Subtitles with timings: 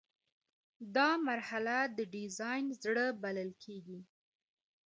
[0.95, 3.99] دا مرحله د ډیزاین زړه بلل کیږي.